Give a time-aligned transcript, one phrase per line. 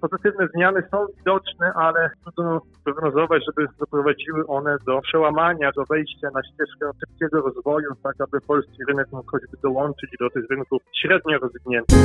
[0.00, 6.40] Pozytywne zmiany są widoczne, ale trudno prognozować, żeby doprowadziły one do przełamania, do wejścia na
[6.42, 11.98] ścieżkę szybkiego rozwoju, tak aby polski rynek mógł choćby dołączyć do tych rynków średnio rozwiniętych.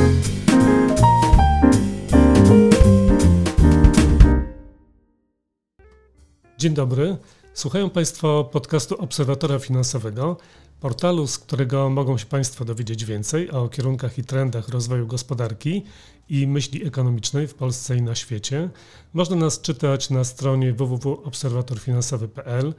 [6.58, 7.16] Dzień dobry.
[7.52, 10.36] Słuchają Państwo podcastu Obserwatora Finansowego,
[10.80, 15.82] portalu, z którego mogą się Państwo dowiedzieć więcej o kierunkach i trendach rozwoju gospodarki
[16.28, 18.70] i myśli ekonomicznej w Polsce i na świecie.
[19.14, 22.74] Można nas czytać na stronie www.obserwatorfinansowy.pl.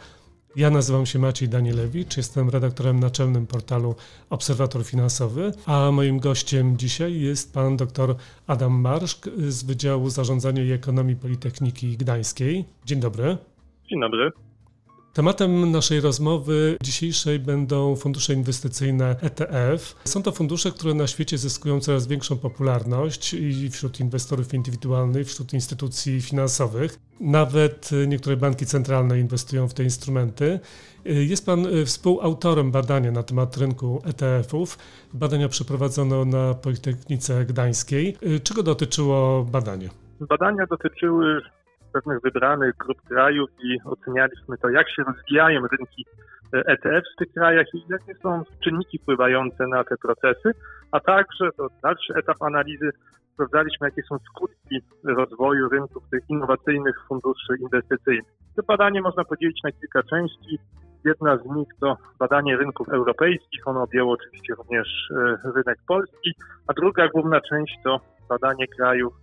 [0.56, 3.96] Ja nazywam się Maciej Danielewicz, jestem redaktorem naczelnym portalu
[4.30, 8.16] Obserwator Finansowy, a moim gościem dzisiaj jest pan dr
[8.48, 12.66] Adam Marszk z Wydziału Zarządzania i Ekonomii Politechniki Gdańskiej.
[12.86, 13.38] Dzień dobry.
[13.90, 14.47] Dzień dobry.
[15.18, 19.96] Tematem naszej rozmowy dzisiejszej będą fundusze inwestycyjne ETF.
[20.06, 25.54] Są to fundusze, które na świecie zyskują coraz większą popularność i wśród inwestorów indywidualnych, wśród
[25.54, 27.00] instytucji finansowych.
[27.20, 30.60] Nawet niektóre banki centralne inwestują w te instrumenty.
[31.06, 34.78] Jest Pan współautorem badania na temat rynku ETF-ów.
[35.14, 38.18] Badania przeprowadzono na Politechnice Gdańskiej.
[38.44, 39.90] Czego dotyczyło badanie?
[40.20, 41.42] Badania dotyczyły
[41.94, 46.06] pewnych wybranych grup krajów i ocenialiśmy to, jak się rozwijają rynki
[46.54, 50.52] ETF w tych krajach i jakie są czynniki wpływające na te procesy,
[50.92, 52.90] a także to dalszy etap analizy
[53.34, 58.34] sprawdzaliśmy, jakie są skutki rozwoju rynków tych innowacyjnych funduszy inwestycyjnych.
[58.56, 60.60] To badanie można podzielić na kilka części.
[61.06, 66.32] Jedna z nich to badanie rynków europejskich, ono objęło oczywiście również e, rynek polski,
[66.68, 69.14] a druga główna część to badanie krajów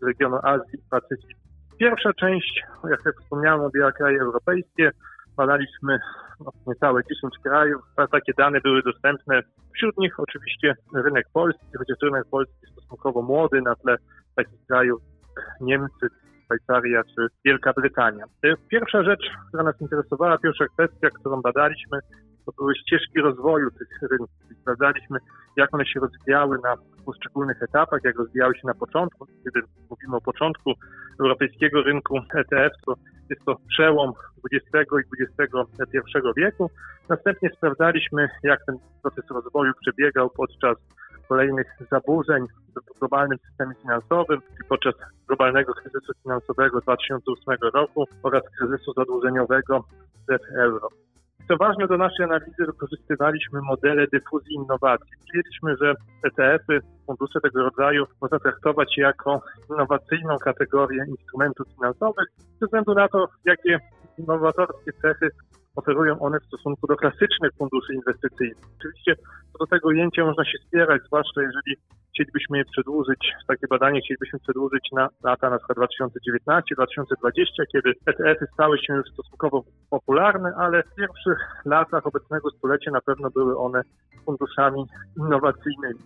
[0.00, 1.43] z regionu Azji i Pacyfiku.
[1.78, 4.90] Pierwsza część, jak wspomniałem, objęła kraje europejskie.
[5.36, 5.98] Badaliśmy
[6.66, 7.82] niecałe 10 krajów.
[8.12, 9.40] Takie dane były dostępne.
[9.74, 13.96] Wśród nich oczywiście rynek polski, chociaż rynek polski jest stosunkowo młody na tle
[14.36, 15.02] takich krajów
[15.60, 16.06] Niemcy,
[16.44, 18.24] Szwajcaria czy Wielka Brytania.
[18.68, 21.98] Pierwsza rzecz, która nas interesowała, pierwsza kwestia, którą badaliśmy,
[22.46, 24.30] to były ścieżki rozwoju tych rynków.
[24.60, 25.18] Sprawdzaliśmy,
[25.56, 26.74] jak one się rozwijały na
[27.04, 29.26] poszczególnych etapach, jak rozwijały się na początku.
[29.44, 29.60] Kiedy
[29.90, 30.72] mówimy o początku
[31.20, 32.94] europejskiego rynku ETF, to
[33.30, 34.12] jest to przełom
[34.52, 36.70] XX i XXI wieku.
[37.08, 40.76] Następnie sprawdzaliśmy, jak ten proces rozwoju przebiegał podczas
[41.28, 42.44] kolejnych zaburzeń
[42.76, 44.94] w globalnym systemie finansowym, czyli podczas
[45.28, 49.84] globalnego kryzysu finansowego 2008 roku oraz kryzysu zadłużeniowego
[50.22, 50.88] strefy euro.
[51.48, 55.12] Co ważne, do naszej analizy wykorzystywaliśmy modele dyfuzji innowacji.
[55.24, 55.94] Przyjęliśmy, że
[56.24, 62.28] ETF-y, fundusze tego rodzaju można traktować jako innowacyjną kategorię instrumentów finansowych,
[62.60, 63.78] ze względu na to, jakie
[64.18, 65.28] innowatorskie cechy
[65.76, 68.64] oferują one w stosunku do klasycznych funduszy inwestycyjnych.
[68.78, 69.14] Oczywiście
[69.60, 71.76] do tego ujęcia można się spierać, zwłaszcza jeżeli
[72.14, 78.78] chcielibyśmy je przedłużyć, takie badanie chcielibyśmy przedłużyć na lata na przykład 2019-2020, kiedy ETF-y stały
[78.78, 83.82] się już stosunkowo popularne, ale w pierwszych latach obecnego stulecia na pewno były one
[84.24, 84.84] funduszami
[85.18, 86.00] innowacyjnymi.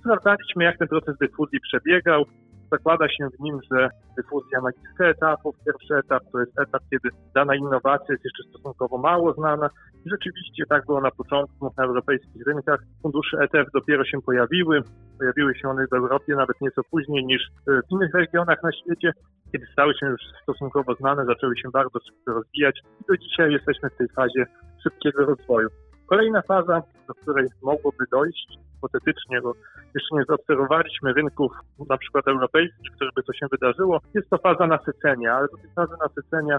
[0.00, 2.24] Sprawdzaliśmy, jak ten proces dyfuzji przebiegał,
[2.72, 5.56] zakłada się w nim, że dyfuzja ma kilka etapów.
[5.66, 9.68] Pierwszy etap to jest etap, kiedy dana innowacja jest jeszcze stosunkowo mało znana.
[10.06, 12.80] I rzeczywiście tak było na początku na europejskich rynkach.
[13.02, 14.82] Fundusze ETF dopiero się pojawiły.
[15.18, 19.12] Pojawiły się one w Europie nawet nieco później niż w innych regionach na świecie.
[19.52, 23.90] Kiedy stały się już stosunkowo znane, zaczęły się bardzo szybko rozwijać i do dzisiaj jesteśmy
[23.90, 24.46] w tej fazie
[24.82, 25.68] szybkiego rozwoju.
[26.06, 29.52] Kolejna faza, do której mogłoby dojść hipotetycznie, bo
[29.94, 31.52] jeszcze nie zaobserwowaliśmy rynków
[31.88, 35.56] na przykład europejskich, w których by to się wydarzyło, jest to faza nasycenia, ale do
[35.56, 36.58] tej fazy nasycenia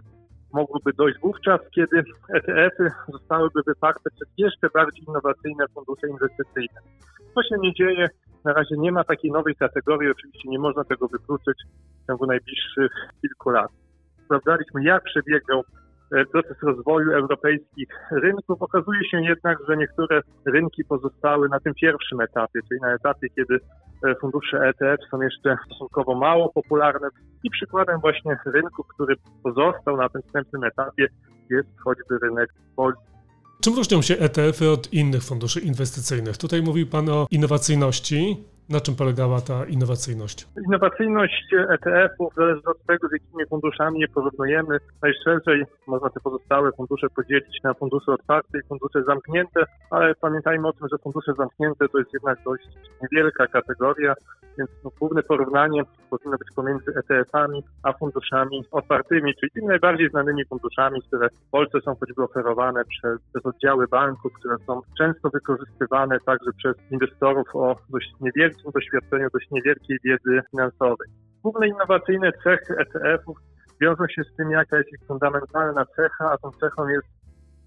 [0.53, 2.03] mogłoby dojść wówczas, kiedy
[2.33, 6.79] ETF-y zostałyby wyparte przez jeszcze bardziej innowacyjne fundusze inwestycyjne.
[7.35, 8.07] To się nie dzieje,
[8.45, 11.57] na razie nie ma takiej nowej kategorii, oczywiście nie można tego wykluczyć
[12.03, 12.91] w ciągu najbliższych
[13.21, 13.71] kilku lat.
[14.25, 15.63] Sprawdzaliśmy, jak przebiegał
[16.31, 18.61] proces rozwoju europejskich rynków.
[18.61, 23.59] Okazuje się jednak, że niektóre rynki pozostały na tym pierwszym etapie, czyli na etapie, kiedy
[24.05, 27.07] e, fundusze ETF są jeszcze stosunkowo mało popularne
[27.43, 31.07] i przykładem właśnie rynku, który pozostał na tym wstępnym etapie
[31.49, 33.13] jest choćby rynek polski.
[33.63, 36.37] Czym różnią się ETF-y od innych funduszy inwestycyjnych?
[36.37, 38.43] Tutaj mówił Pan o innowacyjności.
[38.73, 40.47] Na czym polegała ta innowacyjność?
[40.67, 44.77] Innowacyjność ETF-ów zależy od tego, z jakimi funduszami je porównujemy.
[45.01, 50.73] Najszerzej można te pozostałe fundusze podzielić na fundusze otwarte i fundusze zamknięte, ale pamiętajmy o
[50.73, 52.67] tym, że fundusze zamknięte to jest jednak dość
[53.01, 54.13] niewielka kategoria,
[54.57, 60.45] więc no, główne porównanie powinno być pomiędzy ETF-ami a funduszami otwartymi, czyli tymi najbardziej znanymi
[60.45, 66.17] funduszami, które w Polsce są choćby oferowane przez, przez oddziały banków, które są często wykorzystywane
[66.25, 71.07] także przez inwestorów o dość niewielkim doświadczeniu, dość niewielkiej wiedzy finansowej.
[71.43, 73.37] Główne innowacyjne cechy ETF-ów
[73.81, 77.07] wiążą się z tym, jaka jest ich fundamentalna cecha, a tą cechą jest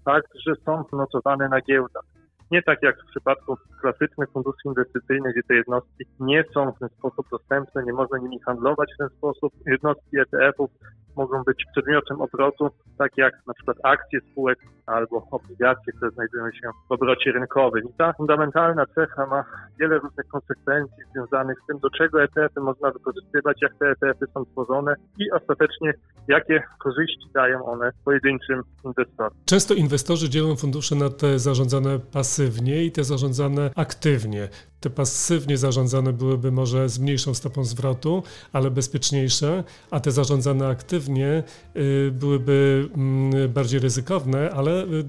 [0.05, 2.03] fakt, że są notowane na giełdach.
[2.51, 6.89] Nie tak jak w przypadku klasycznych funduszy inwestycyjnych, gdzie te jednostki nie są w ten
[6.89, 9.53] sposób dostępne, nie można nimi handlować w ten sposób.
[9.65, 10.69] Jednostki ETF-ów
[11.17, 16.69] mogą być przedmiotem obrotu, tak jak na przykład akcje spółek albo obligacje, które znajdują się
[16.89, 17.83] w obrocie rynkowym.
[17.89, 19.43] I ta fundamentalna cecha ma
[19.79, 24.45] wiele różnych konsekwencji związanych z tym, do czego ETF-y można wykorzystywać, jak te ETF-y są
[24.45, 25.93] tworzone i ostatecznie
[26.27, 29.33] jakie korzyści dają one pojedynczym inwestorom.
[29.45, 34.47] Często inwestorzy dzielą fundusze na te zarządzane pasywnie i te zarządzane aktywnie.
[34.79, 41.43] Te pasywnie zarządzane byłyby może z mniejszą stopą zwrotu, ale bezpieczniejsze, a te zarządzane aktywnie
[41.75, 45.05] y, byłyby mm, bardziej ryzykowne, ale y,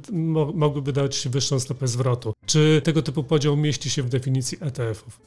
[0.55, 2.33] mogłyby dać wyższą stopę zwrotu.
[2.47, 5.21] Czy tego typu podział mieści się w definicji ETF-ów?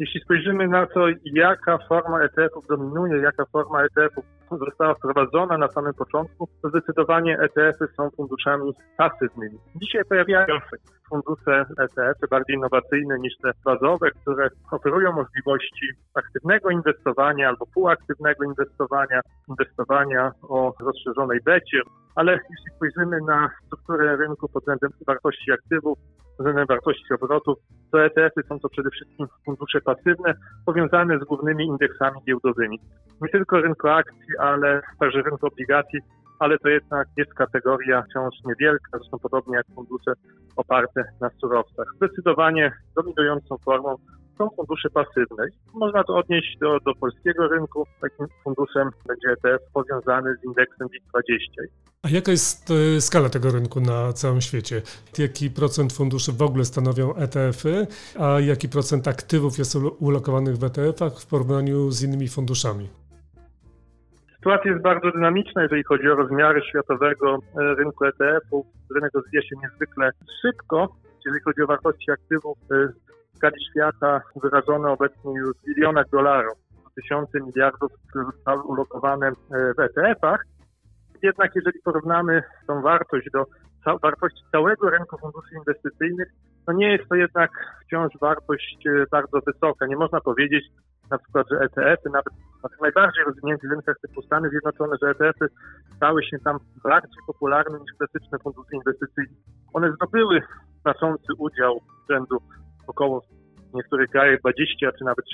[0.00, 5.94] Jeśli spojrzymy na to, jaka forma ETF-ów dominuje, jaka forma ETF-ów została wprowadzona na samym
[5.94, 9.58] początku, to zdecydowanie ETF-y są funduszami pasywnymi.
[9.82, 10.76] Dzisiaj pojawiają się
[11.08, 19.20] fundusze ETF-y bardziej innowacyjne niż te bazowe, które oferują możliwości aktywnego inwestowania albo półaktywnego inwestowania,
[19.48, 21.80] inwestowania o rozszerzonej becie,
[22.14, 25.98] ale jeśli spojrzymy na strukturę rynku pod względem wartości aktywów,
[26.38, 27.58] względem wartości obrotów,
[27.92, 30.34] to ETF-y są to przede wszystkim fundusze pasywne
[30.66, 32.80] powiązane z głównymi indeksami giełdowymi.
[33.22, 36.00] Nie tylko rynku akcji, ale także rynku obligacji,
[36.38, 40.12] ale to jednak jest kategoria wciąż niewielka, zresztą podobnie jak fundusze
[40.56, 41.86] oparte na surowcach.
[41.96, 43.96] Zdecydowanie dominującą formą
[44.38, 45.44] są fundusze pasywne.
[45.74, 47.86] Można to odnieść do, do polskiego rynku.
[48.00, 51.66] Takim funduszem będzie ETF powiązany z indeksem WIG20.
[52.02, 54.82] A jaka jest e, skala tego rynku na całym świecie?
[55.18, 57.86] Jaki procent funduszy w ogóle stanowią ETF-y,
[58.18, 62.88] a jaki procent aktywów jest ulokowanych w ETF-ach w porównaniu z innymi funduszami?
[64.36, 68.66] Sytuacja jest bardzo dynamiczna, jeżeli chodzi o rozmiary światowego e, rynku ETF-ów.
[68.94, 70.10] Rynek rozwija się niezwykle
[70.42, 70.96] szybko.
[71.26, 72.88] Jeżeli chodzi o wartości aktywów, e,
[73.38, 76.58] skali świata wyrażone obecnie już w bilionach dolarów,
[76.94, 79.32] tysiące miliardów, które zostały ulokowane e,
[79.74, 80.44] w ETF-ach.
[81.22, 83.44] Jednak jeżeli porównamy tą wartość do
[84.02, 86.28] wartości całego rynku funduszy inwestycyjnych,
[86.66, 87.50] to nie jest to jednak
[87.86, 89.86] wciąż wartość e, bardzo wysoka.
[89.86, 90.64] Nie można powiedzieć
[91.10, 95.48] na przykład, że ETF-y, nawet na tych najbardziej rozwiniętych rynkach typu Stany Zjednoczone, że ETF-y
[95.96, 99.36] stały się tam bardziej popularne niż klasyczne fundusze inwestycyjne.
[99.72, 100.40] One zdobyły
[100.82, 101.80] znaczący udział
[102.10, 102.38] rzędu
[102.88, 103.20] około
[103.70, 105.24] w niektórych krajach 20 czy nawet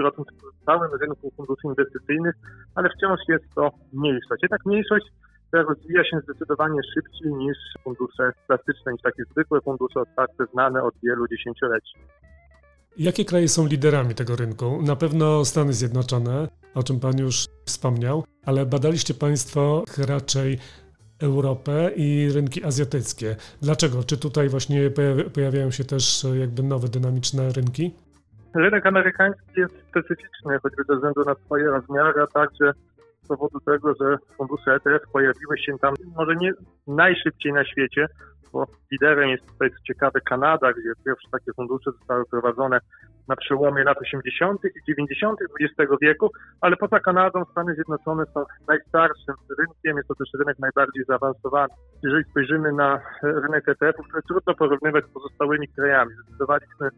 [0.00, 0.24] 30%
[0.62, 2.34] w całym rynku funduszy inwestycyjnych,
[2.74, 4.42] ale wciąż jest to mniejszość.
[4.42, 5.06] Jednak mniejszość
[5.52, 11.28] rozwija się zdecydowanie szybciej niż fundusze klasyczne, niż takie zwykłe fundusze otwarte, znane od wielu
[11.28, 11.94] dziesięcioleci.
[12.98, 14.82] Jakie kraje są liderami tego rynku?
[14.82, 20.58] Na pewno Stany Zjednoczone, o czym Pan już wspomniał, ale badaliście Państwo raczej
[21.24, 23.36] Europę i rynki azjatyckie.
[23.62, 24.04] Dlaczego?
[24.04, 24.90] Czy tutaj właśnie
[25.34, 27.94] pojawiają się też jakby nowe dynamiczne rynki?
[28.54, 32.72] Rynek amerykański jest specyficzny, choćby ze względu na swoje rozmiary, a także
[33.24, 36.52] z powodu tego, że fundusze ETF pojawiły się tam może nie
[36.86, 38.06] najszybciej na świecie,
[38.54, 42.78] bo liderem jest tutaj co ciekawe Kanada, gdzie pierwsze takie fundusze zostały prowadzone
[43.28, 44.64] na przełomie lat 80.
[44.64, 45.38] i 90.
[45.60, 46.30] XX wieku,
[46.60, 51.74] ale poza Kanadą Stany Zjednoczone są najstarszym rynkiem, jest to też rynek najbardziej zaawansowany.
[52.02, 56.10] Jeżeli spojrzymy na rynek ETF-ów, to trudno porównywać z pozostałymi krajami.
[56.14, 56.88] Zdecydowaliśmy,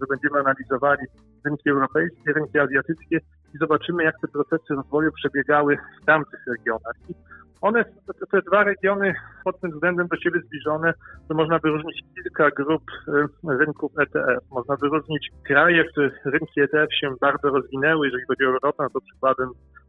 [0.00, 1.06] że będziemy analizowali
[1.44, 3.20] rynki europejskie, rynki azjatyckie
[3.54, 6.94] i zobaczymy, jak te procesy rozwoju przebiegały w tamtych regionach.
[7.08, 7.14] I
[7.60, 7.84] one,
[8.30, 9.14] te dwa regiony
[9.44, 10.92] pod tym względem do siebie zbliżone,
[11.28, 14.50] to można wyróżnić kilka grup y, rynków ETF.
[14.50, 18.06] Można wyróżnić kraje, w których rynki ETF się bardzo rozwinęły.
[18.06, 19.48] Jeżeli chodzi o Europę, to przykładem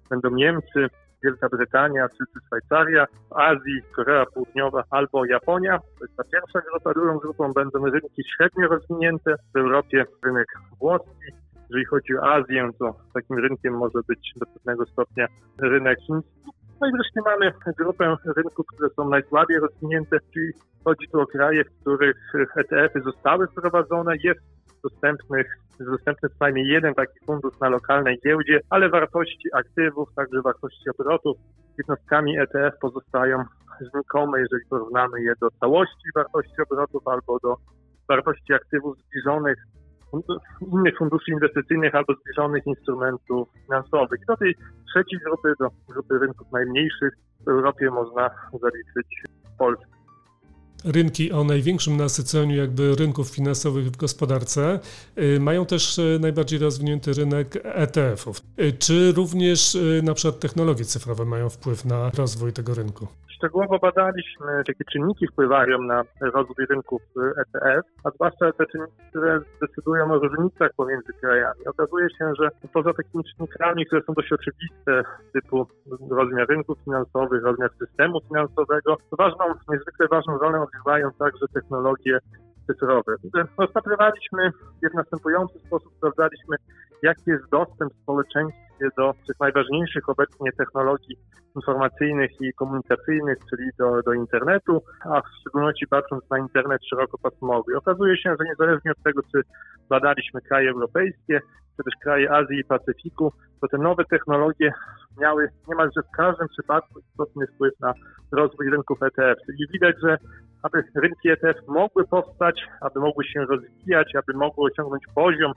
[0.09, 0.87] będą Niemcy,
[1.23, 5.79] Wielka Brytania czy, Szwajcaria, Azji, Korea Południowa albo Japonia.
[5.79, 6.93] To jest ta pierwsza grupa.
[6.93, 9.35] Drugą grupą będą rynki średnio rozwinięte.
[9.53, 10.47] W Europie rynek
[10.79, 11.40] włoski.
[11.71, 15.27] Jeżeli chodzi o Azję, to takim rynkiem może być do pewnego stopnia
[15.61, 16.31] rynek chiński.
[16.81, 20.51] No i wreszcie mamy grupę rynków, które są najsłabiej rozwinięte, czyli
[20.83, 22.17] chodzi tu o kraje, w których
[22.57, 24.39] ETF-y zostały wprowadzone, jest
[24.83, 30.89] dostępnych, dostępny co najmniej jeden taki fundusz na lokalnej giełdzie, ale wartości aktywów, także wartości
[30.99, 31.37] obrotów
[31.77, 33.43] jednostkami ETF pozostają
[33.93, 37.55] znikome, jeżeli porównamy je do całości wartości obrotów albo do
[38.09, 39.57] wartości aktywów zbliżonych
[40.73, 44.19] innych funduszy inwestycyjnych albo zbliżonych instrumentów finansowych.
[44.27, 44.55] do tej
[44.89, 47.13] trzeciej grupy, do grupy rynków najmniejszych
[47.45, 48.29] w Europie można
[48.61, 49.23] zaliczyć
[49.57, 49.85] Polskę.
[50.85, 54.79] rynki o największym nasyceniu jakby rynków finansowych w gospodarce
[55.17, 58.41] y, mają też y, najbardziej rozwinięty rynek ETF-ów.
[58.59, 63.07] Y, czy również na przykład technologie cyfrowe mają wpływ na rozwój tego rynku?
[63.41, 67.01] Szczegółowo badaliśmy, jakie czynniki wpływają na rozwój rynków
[67.41, 71.65] ETF, a zwłaszcza te czynniki, które decydują o różnicach pomiędzy krajami.
[71.65, 75.67] Okazuje się, że poza takimi czynnikami, które są dość oczywiste, typu
[76.09, 82.19] rozmiar rynków finansowych, rozmiar systemu finansowego, ważną, niezwykle ważną rolę odgrywają także technologie
[82.67, 83.15] cyfrowe.
[83.57, 84.51] Rozpatrywaliśmy
[84.91, 86.55] w następujący sposób, sprawdzaliśmy,
[87.03, 88.05] jaki jest dostęp w
[88.97, 91.15] do tych najważniejszych obecnie technologii
[91.55, 97.77] informacyjnych i komunikacyjnych, czyli do, do internetu, a w szczególności patrząc na internet szerokopasmowy.
[97.77, 99.41] Okazuje się, że niezależnie od tego, czy
[99.89, 101.39] badaliśmy kraje europejskie,
[101.77, 104.73] czy też kraje Azji i Pacyfiku, to te nowe technologie
[105.21, 107.93] miały niemalże w każdym przypadku istotny wpływ na
[108.31, 109.39] rozwój rynków ETF.
[109.45, 110.17] Czyli widać, że
[110.63, 115.51] aby rynki ETF mogły powstać, aby mogły się rozwijać, aby mogły osiągnąć poziom,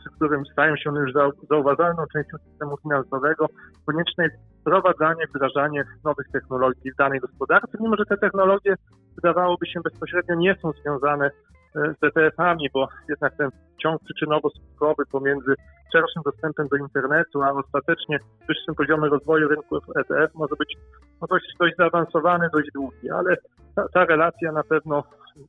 [0.00, 1.12] przy którym stają się one już
[1.50, 3.46] zauważalną częścią systemu finansowego,
[3.86, 8.74] konieczne jest wprowadzanie, wdrażanie nowych technologii w danej gospodarce, mimo że te technologie
[9.16, 11.30] wydawałoby się bezpośrednio nie są związane
[11.76, 13.50] E, z ETF-ami, bo jednak ten
[13.82, 15.54] ciąg przyczynowo-skutkowy pomiędzy
[15.92, 18.18] szerszym dostępem do internetu, a ostatecznie
[18.48, 20.76] wyższym poziomem rozwoju rynku ETF może być
[21.20, 23.36] no dość, dość zaawansowany, dość długi, ale
[23.74, 25.02] ta, ta relacja na pewno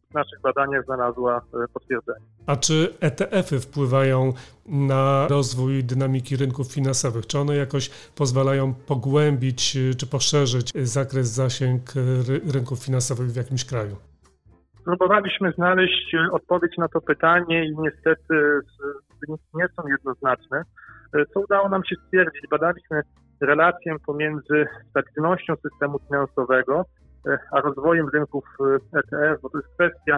[0.10, 2.26] w naszych badaniach znalazła e, potwierdzenie.
[2.48, 4.34] A czy ETF-y wpływają
[4.66, 7.28] na rozwój dynamiki rynków finansowych?
[7.28, 11.82] Czy one jakoś pozwalają pogłębić czy poszerzyć zakres, zasięg
[12.54, 13.96] rynków finansowych w jakimś kraju?
[14.86, 18.60] Próbowaliśmy znaleźć e, odpowiedź na to pytanie i niestety
[19.28, 20.64] wyniki nie są jednoznaczne.
[21.14, 22.42] E, co udało nam się stwierdzić?
[22.50, 23.02] Badaliśmy
[23.42, 26.86] relację pomiędzy stabilnością systemu finansowego
[27.28, 28.46] e, a rozwojem rynków
[28.94, 30.18] ETF, bo to jest kwestia,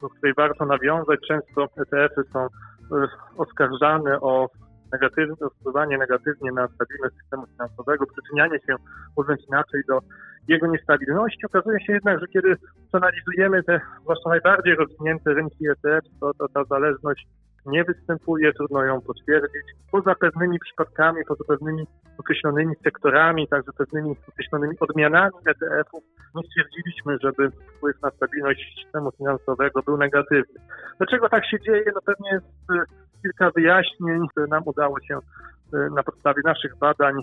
[0.00, 1.20] do której warto nawiązać.
[1.28, 2.46] Często ETF-y są
[3.36, 4.48] oskarżane o
[4.92, 8.74] negatywne, wpływanie negatywnie na stabilność systemu finansowego, przyczynianie się,
[9.16, 10.00] mówiąc inaczej, do
[10.48, 11.46] jego niestabilności.
[11.46, 12.56] Okazuje się jednak, że kiedy
[12.92, 17.26] analizujemy te zwłaszcza najbardziej rozwinięte rynki ETF, to, to ta zależność
[17.66, 19.66] nie występuje, trudno ją potwierdzić.
[19.92, 21.86] Poza pewnymi przypadkami, poza pewnymi
[22.18, 26.04] określonymi sektorami, także pewnymi określonymi odmianami ETF-ów,
[26.34, 30.60] nie stwierdziliśmy, żeby wpływ na stabilność systemu finansowego był negatywny.
[30.98, 31.84] Dlaczego tak się dzieje?
[31.94, 32.84] No pewnie jest e,
[33.22, 35.20] kilka wyjaśnień, które nam udało się e,
[35.94, 37.14] na podstawie naszych badań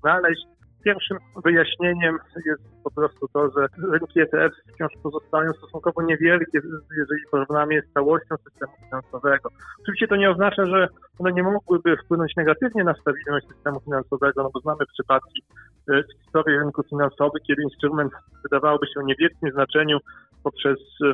[0.00, 0.46] znaleźć.
[0.84, 6.60] Pierwszym wyjaśnieniem jest po prostu to, że rynki ETF wciąż pozostają stosunkowo niewielkie,
[6.98, 9.50] jeżeli porównamy je z całością systemu finansowego.
[9.82, 14.50] Oczywiście to nie oznacza, że one nie mogłyby wpłynąć negatywnie na stabilność systemu finansowego, no
[14.54, 15.42] bo znamy przypadki
[15.88, 19.98] e, w historii rynku finansowego, kiedy instrument wydawałoby się o niewielkim znaczeniu
[20.42, 21.12] poprzez e,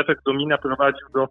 [0.00, 1.28] efekt domina prowadził do e,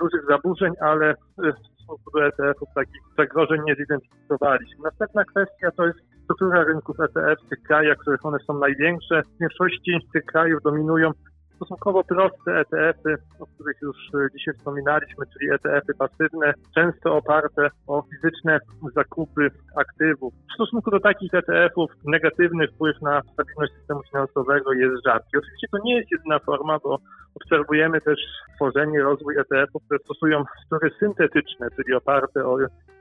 [0.00, 4.84] dużych zaburzeń, ale w stosunku do ETF-ów takich zagrożeń nie zidentyfikowaliśmy.
[4.84, 9.22] Następna kwestia to jest struktura rynków ETF w tych krajach, w których one są największe.
[9.22, 11.10] W większości tych krajów dominują
[11.56, 18.02] stosunkowo proste ETF-y, o których już e, dzisiaj wspominaliśmy, czyli ETF-y pasywne, często oparte o
[18.02, 18.58] fizyczne
[18.94, 20.34] zakupy aktywów.
[20.50, 25.38] W stosunku do takich ETF-ów negatywny wpływ na stabilność systemu finansowego jest rzadki.
[25.38, 26.98] Oczywiście to nie jest jedyna forma, bo
[27.34, 28.20] obserwujemy też
[28.56, 32.58] tworzenie, rozwój ETF-ów, które stosują struktury syntetyczne, czyli oparte o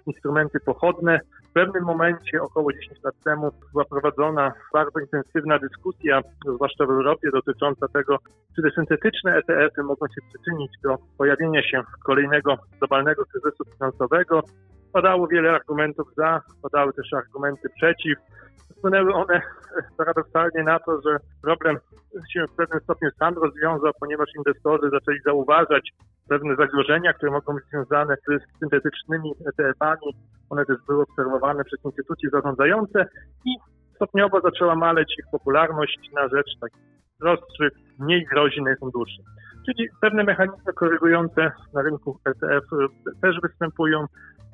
[0.07, 1.19] instrumenty pochodne.
[1.49, 6.21] W pewnym momencie, około 10 lat temu, była prowadzona bardzo intensywna dyskusja,
[6.55, 8.17] zwłaszcza w Europie, dotycząca tego,
[8.55, 14.43] czy te syntetyczne ETF-y mogą się przyczynić do pojawienia się kolejnego globalnego kryzysu finansowego.
[14.93, 18.17] Padało wiele argumentów za, padały też argumenty przeciw.
[18.77, 19.41] Wpłynęły one
[19.97, 21.77] paradoksalnie na to, że problem
[22.33, 25.91] się w pewnym stopniu sam rozwiązał, ponieważ inwestorzy zaczęli zauważać
[26.29, 30.15] pewne zagrożenia, które mogą być związane z syntetycznymi ETF-ami.
[30.49, 33.05] One też były obserwowane przez instytucje zarządzające
[33.45, 33.55] i
[33.95, 36.83] stopniowo zaczęła maleć ich popularność na rzecz takich
[37.19, 39.21] prostszych, mniej groźnych funduszy.
[39.65, 42.65] Czyli pewne mechanizmy korygujące na rynku ETF
[43.21, 44.05] też występują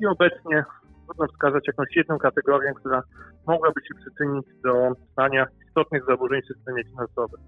[0.01, 0.63] i obecnie
[1.05, 3.03] trudno wskazać jakąś jedną kategorię, która
[3.47, 7.41] mogłaby się przyczynić do stania istotnych zaburzeń w systemie finansowym.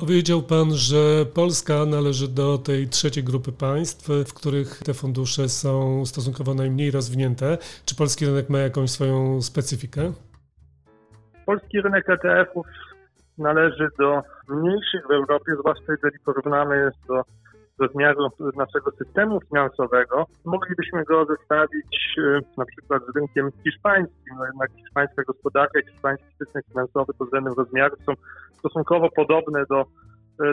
[0.00, 6.04] Powiedział Pan, że Polska należy do tej trzeciej grupy państw, w których te fundusze są
[6.06, 7.58] stosunkowo najmniej rozwinięte.
[7.84, 10.12] Czy polski rynek ma jakąś swoją specyfikę?
[11.46, 12.66] Polski rynek ETF-ów
[13.38, 17.22] należy do mniejszych w Europie, zwłaszcza jeżeli porównamy do
[17.78, 24.34] rozmiaru naszego systemu finansowego, moglibyśmy go zestawić e, na przykład z rynkiem hiszpańskim.
[24.38, 28.12] No jednak hiszpańska gospodarka i hiszpański system finansowy pod względem rozmiaru są
[28.58, 29.84] stosunkowo podobne do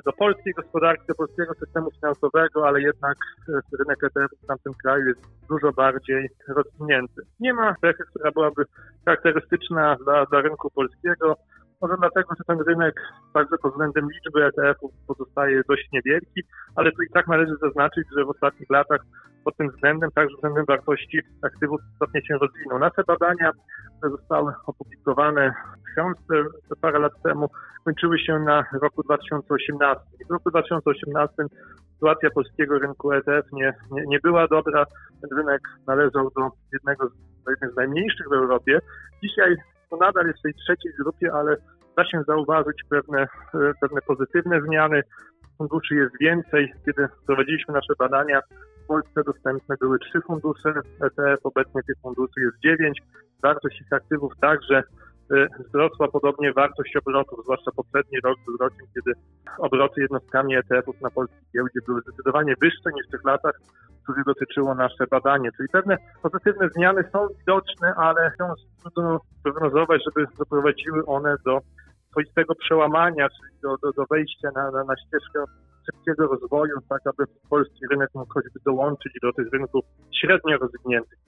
[0.05, 3.17] do polskiej gospodarki, do polskiego systemu finansowego, ale jednak
[3.79, 7.21] rynek ETF w tamtym kraju jest dużo bardziej rozwinięty.
[7.39, 8.63] Nie ma cechy, która byłaby
[9.05, 11.35] charakterystyczna dla, dla rynku polskiego.
[11.81, 12.95] Może dlatego, że ten rynek
[13.33, 16.41] także pod względem liczby ETF-ów pozostaje dość niewielki,
[16.75, 19.01] ale tu i tak należy zaznaczyć, że w ostatnich latach
[19.43, 22.79] pod tym względem, także względem wartości aktywów istotnie się rozwinął.
[22.79, 23.51] Nasze badania,
[23.97, 26.49] które zostały opublikowane w książce
[26.81, 27.49] parę lat temu,
[27.85, 30.01] kończyły się na roku 2018.
[30.29, 31.35] W roku 2018
[31.93, 34.85] sytuacja polskiego rynku ETF nie, nie, nie była dobra.
[35.21, 37.13] Ten rynek należał do jednego z,
[37.49, 38.79] jednych z najmniejszych w Europie.
[39.23, 39.55] Dzisiaj
[39.91, 41.57] to nadal jest w tej trzeciej grupie, ale
[41.97, 43.27] da się zauważyć pewne,
[43.81, 45.01] pewne pozytywne zmiany.
[45.57, 46.73] Funduszy jest więcej.
[46.85, 48.41] Kiedy prowadziliśmy nasze badania,
[48.83, 50.69] w Polsce dostępne były trzy fundusze
[51.05, 53.01] ETF, obecnie tych funduszy jest dziewięć.
[53.43, 54.83] Wartość ich aktywów także
[55.59, 59.11] wzrosła podobnie wartość obrotów, zwłaszcza poprzedni rok był rokiem, kiedy
[59.57, 63.55] obroty jednostkami ETF-ów na polskiej giełdzie były zdecydowanie wyższe niż w tych latach,
[64.03, 65.49] których dotyczyło nasze badanie.
[65.57, 68.31] Czyli pewne pozytywne zmiany są widoczne, ale
[68.81, 71.59] trudno prognozować, żeby doprowadziły one do
[72.11, 75.43] swoistego przełamania, czyli do, do, do wejścia na, na, na ścieżkę
[75.85, 79.85] szybkiego rozwoju, tak aby polski rynek mógł choćby dołączyć do tych rynków
[80.21, 81.19] średnio rozwiniętych.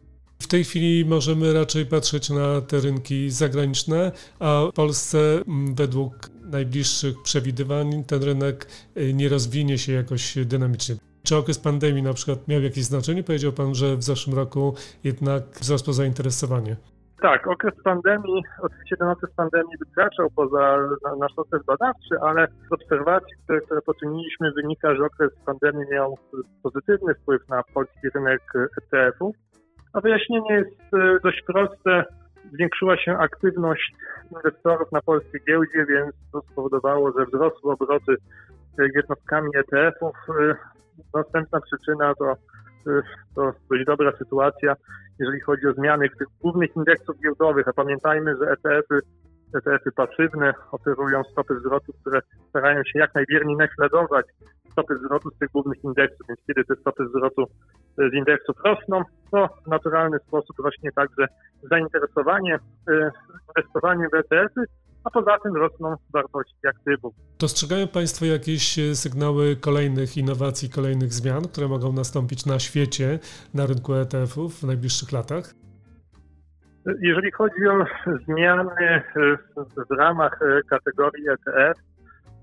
[0.53, 6.13] Tej chwili możemy raczej patrzeć na te rynki zagraniczne, a w Polsce mm, według
[6.51, 8.67] najbliższych przewidywań ten rynek
[8.97, 10.95] y, nie rozwinie się jakoś dynamicznie.
[11.23, 13.23] Czy okres pandemii na przykład miał jakieś znaczenie?
[13.23, 16.75] Powiedział Pan, że w zeszłym roku jednak wzrosło zainteresowanie.
[17.21, 20.77] Tak, okres pandemii, oczywiście ten okres pandemii wykraczał poza
[21.19, 26.17] nasz okres badawczy, ale z obserwacji, które, które poczyniliśmy, wynika, że okres pandemii miał
[26.63, 28.41] pozytywny wpływ na polski rynek
[28.77, 29.35] ETF-ów.
[29.93, 32.03] A wyjaśnienie jest e, dość proste.
[32.53, 33.93] Zwiększyła się aktywność
[34.31, 38.15] inwestorów na polskiej giełdzie, więc to spowodowało, że wzrosły obroty
[38.79, 40.15] e, jednostkami ETF-ów.
[40.29, 40.55] E,
[41.13, 42.33] następna przyczyna to,
[43.35, 44.75] to dość dobra sytuacja,
[45.19, 47.67] jeżeli chodzi o zmiany tych głównych indeksów giełdowych.
[47.67, 48.99] A pamiętajmy, że ETF-y,
[49.57, 54.25] ETF-y pasywne oferują stopy zwrotu, które starają się jak najwierniej naśladować
[54.73, 57.45] stopy zwrotu z tych głównych indeksów, więc kiedy te stopy zwrotu
[57.97, 61.27] z indeksów rosną, to w naturalny sposób rośnie także
[61.63, 63.11] zainteresowanie e,
[63.49, 64.61] inwestowaniem w ETF-y,
[65.03, 67.13] a poza tym rosną wartości aktywów.
[67.39, 73.19] Dostrzegają Państwo jakieś e, sygnały kolejnych innowacji, kolejnych zmian, które mogą nastąpić na świecie,
[73.53, 75.53] na rynku ETF-ów w najbliższych latach?
[77.01, 77.85] Jeżeli chodzi o
[78.25, 79.03] zmiany e,
[79.89, 81.92] w ramach kategorii ETF,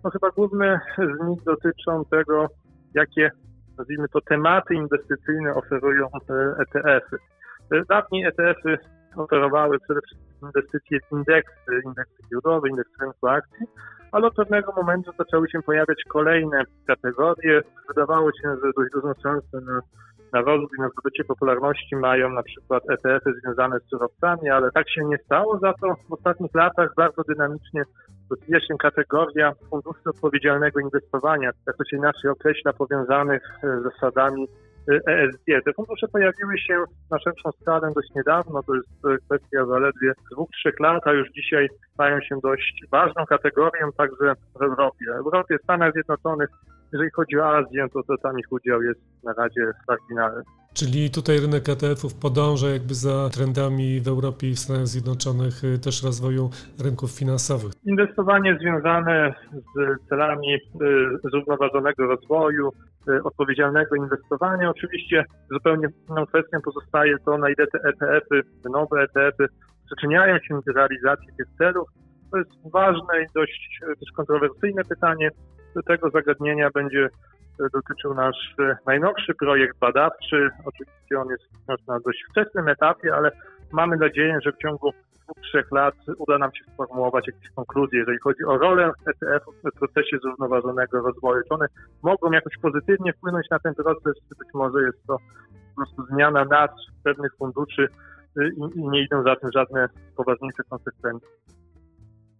[0.05, 2.47] no chyba główne z nich dotyczą tego,
[2.95, 3.31] jakie
[3.79, 6.07] nazwijmy to tematy inwestycyjne oferują
[6.59, 7.17] ETF-y.
[7.77, 8.79] E dawniej ETF-y
[9.17, 13.67] oferowały przede wszystkim inwestycje w indeksy, indeksy giełdowe, indeksy rynku akcji,
[14.13, 17.61] ale od pewnego momentu zaczęły się pojawiać kolejne kategorie.
[17.89, 19.81] Wydawało się, że dość dużą szansę na,
[20.33, 25.05] na rozwój, na zdobycie popularności mają na przykład ETF-y związane z surowcami, ale tak się
[25.05, 25.59] nie stało.
[25.59, 27.83] Za to w ostatnich latach bardzo dynamicznie
[28.31, 34.49] rozwija się kategoria funduszy odpowiedzialnego inwestowania, jak to się inaczej określa, powiązanych z zasadami
[34.89, 35.47] ESG.
[35.65, 40.81] Te fundusze pojawiły się na szerszą skalę dość niedawno, to jest kwestia zaledwie dwóch, trzech
[40.81, 45.05] lat, a już dzisiaj stają się dość ważną kategorią także w Europie.
[45.07, 46.49] W Europie, Stanach Zjednoczonych,
[46.93, 50.43] jeżeli chodzi o Azję, to, to tam ich udział jest na razie marginalny.
[50.75, 55.79] Czyli tutaj rynek ETF-ów podąża jakby za trendami w Europie i w Stanach Zjednoczonych y,
[55.79, 56.51] też rozwoju
[56.85, 57.73] rynków finansowych.
[57.85, 60.59] Inwestowanie związane z celami y,
[61.31, 62.69] zrównoważonego rozwoju,
[63.09, 64.71] y, odpowiedzialnego inwestowania.
[64.71, 69.47] Oczywiście zupełnie inną kwestią pozostaje to, na ile te ETF-y, nowe ETF-y
[69.87, 71.89] przyczyniają się do realizacji tych celów.
[72.31, 75.31] To jest ważne i dość też kontrowersyjne pytanie.
[75.87, 77.09] Tego zagadnienia będzie
[77.73, 80.51] dotyczył nasz e, najnowszy projekt badawczy.
[80.65, 81.45] Oczywiście on jest
[81.89, 83.31] na dość wczesnym etapie, ale
[83.73, 84.93] mamy nadzieję, że w ciągu
[85.31, 89.79] dwóch, trzech lat uda nam się sformułować jakieś konkluzje, jeżeli chodzi o rolę ETF-ów w
[89.79, 91.43] procesie zrównoważonego rozwoju.
[91.49, 91.67] Czy one
[92.03, 95.17] mogą jakoś pozytywnie wpłynąć na ten proces, czy być może jest to
[95.69, 97.89] po prostu zmiana nazw pewnych funduszy
[98.39, 101.29] y, i, i nie idą za tym żadne poważniejsze konsekwencje.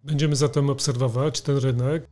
[0.05, 2.03] Będziemy zatem obserwować ten rynek.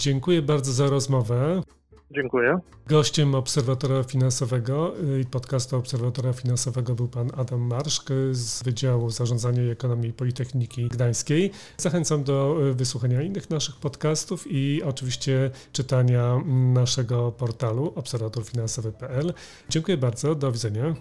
[0.00, 1.62] Dziękuję bardzo za rozmowę.
[2.10, 2.58] Dziękuję.
[2.86, 9.68] Gościem Obserwatora Finansowego i podcastu Obserwatora Finansowego był pan Adam Marszk z Wydziału Zarządzania i
[9.68, 11.50] Ekonomii Politechniki Gdańskiej.
[11.76, 16.40] Zachęcam do wysłuchania innych naszych podcastów i oczywiście czytania
[16.74, 19.32] naszego portalu obserwatorfinansowy.pl.
[19.68, 20.94] Dziękuję bardzo, do widzenia.